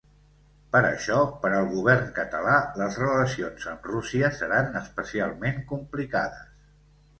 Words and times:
Per 0.75 0.79
això 0.85 1.19
per 1.43 1.51
al 1.57 1.67
govern 1.73 2.07
català 2.15 2.55
les 2.81 2.97
relacions 3.03 3.69
amb 3.75 3.87
Rússia 3.93 4.33
seran 4.41 4.83
especialment 4.83 5.63
complicades. 5.75 6.61